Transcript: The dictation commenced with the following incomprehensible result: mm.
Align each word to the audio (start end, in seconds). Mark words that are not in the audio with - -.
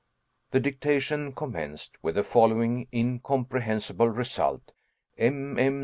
The 0.49 0.59
dictation 0.59 1.31
commenced 1.31 2.01
with 2.03 2.15
the 2.15 2.23
following 2.23 2.87
incomprehensible 2.91 4.09
result: 4.09 4.71
mm. 5.19 5.79